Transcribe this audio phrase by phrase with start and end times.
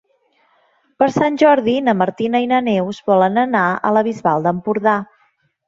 [1.03, 4.99] Per Sant Jordi na Martina i na Neus volen anar a la Bisbal d'Empordà.